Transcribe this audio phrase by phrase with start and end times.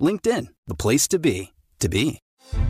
[0.00, 2.20] LinkedIn, the place to be, to be.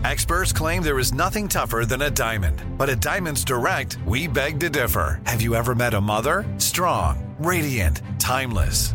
[0.05, 2.63] Experts claim there is nothing tougher than a diamond.
[2.77, 5.21] But at Diamonds Direct, we beg to differ.
[5.25, 6.45] Have you ever met a mother?
[6.59, 8.95] Strong, radiant, timeless.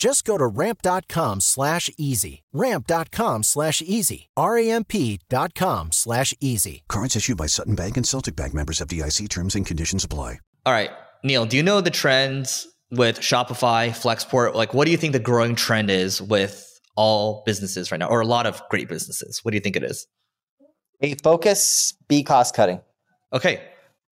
[0.00, 2.42] Just go to ramp.com slash easy.
[2.54, 4.30] Ramp.com slash easy.
[4.34, 6.84] R-A-M-P dot com slash easy.
[6.88, 10.40] Cards issued by Sutton Bank and Celtic Bank members FDIC terms and conditions apply.
[10.64, 10.90] All right,
[11.22, 14.54] Neil, do you know the trends with Shopify, Flexport?
[14.54, 18.22] Like, what do you think the growing trend is with all businesses right now, or
[18.22, 19.40] a lot of great businesses?
[19.42, 20.06] What do you think it is?
[21.02, 22.80] A focus, B cost cutting.
[23.34, 23.60] Okay,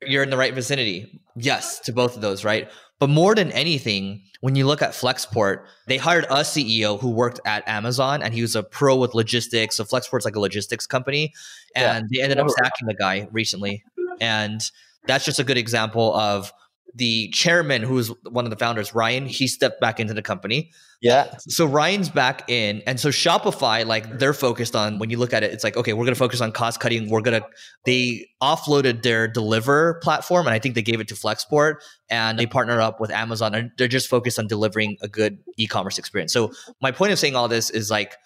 [0.02, 1.22] you're in the right vicinity.
[1.34, 2.70] Yes, to both of those, right?
[2.98, 7.40] But more than anything, when you look at Flexport, they hired a CEO who worked
[7.44, 9.76] at Amazon and he was a pro with logistics.
[9.76, 11.32] So Flexport's like a logistics company.
[11.76, 12.18] And yeah.
[12.18, 13.84] they ended up sacking the guy recently.
[14.20, 14.68] And
[15.06, 16.52] that's just a good example of
[16.98, 20.72] the chairman, who was one of the founders, Ryan, he stepped back into the company.
[21.00, 21.32] Yeah.
[21.38, 22.82] So Ryan's back in.
[22.84, 25.92] And so Shopify, like they're focused on when you look at it, it's like, okay,
[25.92, 27.08] we're going to focus on cost cutting.
[27.08, 27.46] We're going to,
[27.84, 31.76] they offloaded their deliver platform and I think they gave it to Flexport
[32.10, 35.68] and they partner up with Amazon and they're just focused on delivering a good e
[35.68, 36.32] commerce experience.
[36.32, 36.50] So
[36.82, 38.16] my point of saying all this is like,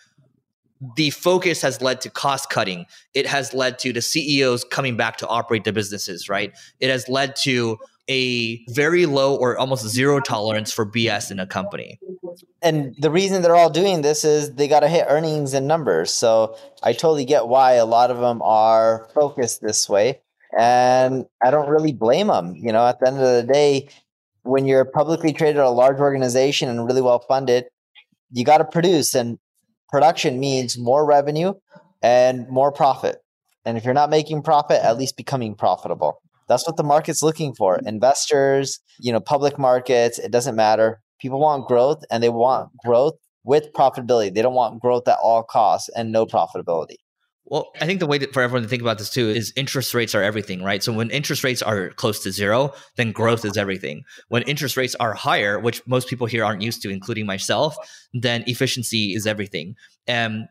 [0.97, 2.87] the focus has led to cost cutting.
[3.15, 6.53] It has led to the CEOs coming back to operate the businesses, right?
[6.81, 7.78] It has led to
[8.09, 11.99] a very low or almost zero tolerance for BS in a company.
[12.61, 16.12] And the reason they're all doing this is they got to hit earnings and numbers.
[16.12, 20.21] So I totally get why a lot of them are focused this way.
[20.59, 22.55] And I don't really blame them.
[22.57, 23.89] You know, at the end of the day,
[24.43, 27.67] when you're publicly traded a large organization and really well funded,
[28.31, 29.15] you got to produce.
[29.15, 29.39] And
[29.89, 31.55] production means more revenue
[32.03, 33.23] and more profit.
[33.65, 36.21] And if you're not making profit, at least becoming profitable.
[36.49, 37.79] That's what the market's looking for.
[37.79, 37.87] Mm.
[37.87, 41.01] Investors, you know, public markets, it doesn't matter.
[41.21, 43.15] People want growth and they want growth
[43.45, 44.33] with profitability.
[44.35, 46.97] They don't want growth at all costs and no profitability.
[47.45, 50.15] Well, I think the way for everyone to think about this too is interest rates
[50.15, 50.83] are everything, right?
[50.83, 54.05] So when interest rates are close to zero, then growth is everything.
[54.29, 57.77] When interest rates are higher, which most people here aren't used to, including myself,
[58.15, 59.75] then efficiency is everything.
[60.06, 60.47] And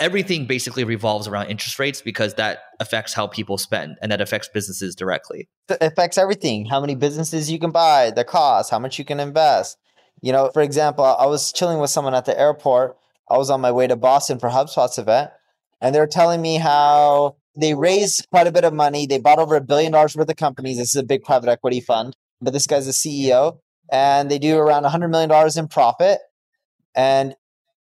[0.00, 4.48] everything basically revolves around interest rates because that affects how people spend and that affects
[4.48, 5.48] businesses directly.
[5.68, 6.66] It affects everything.
[6.66, 9.76] How many businesses you can buy, the cost, how much you can invest.
[10.22, 12.96] You know, for example, I was chilling with someone at the airport.
[13.30, 15.30] I was on my way to Boston for HubSpot's event,
[15.80, 19.06] and they were telling me how they raised quite a bit of money.
[19.06, 20.78] They bought over a billion dollars worth of companies.
[20.78, 23.58] This is a big private equity fund, but this guy's a CEO,
[23.90, 26.18] and they do around $100 million in profit.
[26.94, 27.34] And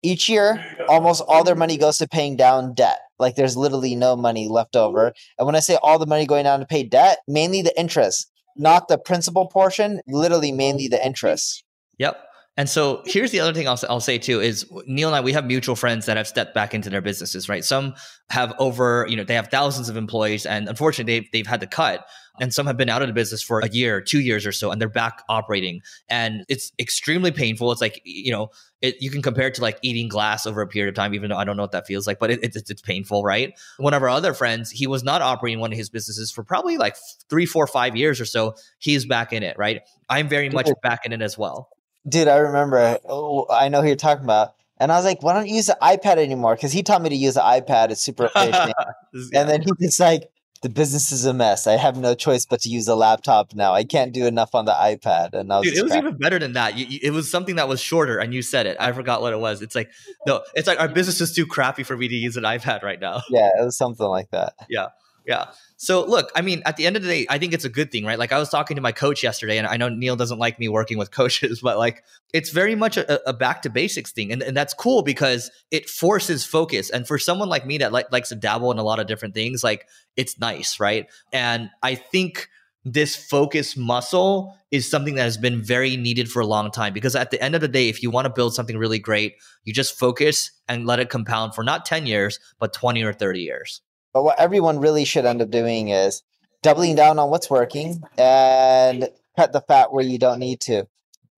[0.04, 3.00] each year, almost all their money goes to paying down debt.
[3.20, 5.14] Like there's literally no money left over.
[5.38, 8.32] And when I say all the money going down to pay debt, mainly the interest.
[8.58, 11.64] not the principal portion, literally mainly the interest.
[12.00, 12.27] Yep.
[12.58, 15.32] And so here's the other thing I'll, I'll say too is Neil and I, we
[15.34, 17.64] have mutual friends that have stepped back into their businesses, right?
[17.64, 17.94] Some
[18.32, 21.68] have over, you know, they have thousands of employees and unfortunately they've, they've had to
[21.68, 22.08] cut
[22.40, 24.72] and some have been out of the business for a year, two years or so,
[24.72, 25.82] and they're back operating.
[26.08, 27.72] And it's extremely painful.
[27.72, 28.50] It's like, you know,
[28.82, 31.32] it, you can compare it to like eating glass over a period of time, even
[31.32, 33.58] though I don't know what that feels like, but it, it's, it's painful, right?
[33.78, 36.78] One of our other friends, he was not operating one of his businesses for probably
[36.78, 36.96] like
[37.28, 38.56] three, four, five years or so.
[38.78, 39.82] He's back in it, right?
[40.10, 41.70] I'm very much back in it as well
[42.08, 43.00] dude, I remember.
[43.08, 44.54] Oh, I know who you're talking about.
[44.80, 46.56] And I was like, why don't you use the iPad anymore?
[46.56, 47.90] Because he taught me to use the iPad.
[47.90, 48.74] It's super efficient.
[49.14, 49.42] yeah.
[49.42, 50.30] And then he's like,
[50.62, 51.68] the business is a mess.
[51.68, 53.74] I have no choice but to use a laptop now.
[53.74, 55.34] I can't do enough on the iPad.
[55.34, 56.78] And I was Dude, it was even better than that.
[56.78, 58.78] You, you, it was something that was shorter, and you said it.
[58.80, 59.62] I forgot what it was.
[59.62, 59.92] It's like
[60.26, 63.00] no, it's like our business is too crappy for me to use an iPad right
[63.00, 63.22] now.
[63.30, 64.54] Yeah, it was something like that.
[64.70, 64.88] Yeah,
[65.28, 65.48] yeah.
[65.76, 67.92] So look, I mean, at the end of the day, I think it's a good
[67.92, 68.18] thing, right?
[68.18, 70.70] Like I was talking to my coach yesterday, and I know Neil doesn't like me
[70.70, 72.04] working with coaches, but like
[72.34, 75.90] it's very much a, a back to basics thing, and, and that's cool because it
[75.90, 76.90] forces focus.
[76.90, 79.36] And for someone like me that like, likes to dabble in a lot of different
[79.36, 79.86] things, like
[80.16, 81.08] it's nice, right?
[81.32, 82.50] And I think
[82.94, 87.16] this focus muscle is something that has been very needed for a long time because
[87.16, 89.36] at the end of the day if you want to build something really great
[89.66, 93.42] you just focus and let it compound for not 10 years but 20 or 30
[93.42, 93.82] years
[94.14, 96.24] but what everyone really should end up doing is
[96.64, 100.88] doubling down on what's working and cut the fat where you don't need to.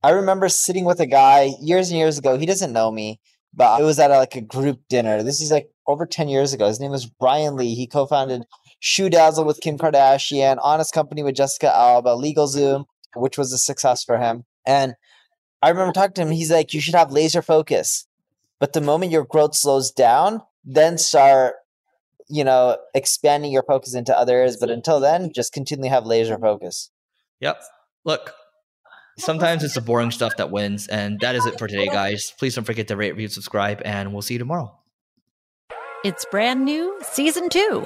[0.02, 2.38] I remember sitting with a guy years and years ago.
[2.38, 3.20] He doesn't know me,
[3.54, 5.22] but it was at a, like a group dinner.
[5.24, 6.68] This is like over 10 years ago.
[6.68, 7.76] His name was Brian Lee.
[7.76, 8.46] He co founded
[8.82, 14.18] ShoeDazzle with Kim Kardashian, Honest Company with Jessica Alba, LegalZoom, which was a success for
[14.18, 14.46] him.
[14.66, 14.96] And
[15.62, 16.32] I remember talking to him.
[16.32, 18.08] He's like, you should have laser focus.
[18.60, 21.56] But the moment your growth slows down, then start
[22.30, 24.58] you know, expanding your focus into other areas.
[24.58, 26.44] But until then, just continually have laser mm-hmm.
[26.44, 26.92] focus.
[27.42, 27.62] Yep.
[28.06, 28.34] Look,
[29.18, 30.88] sometimes it's the boring stuff that wins.
[30.88, 32.34] And that is it for today, guys.
[32.38, 34.76] Please don't forget to rate, review, subscribe, and we'll see you tomorrow.
[36.06, 37.86] It's brand new season two.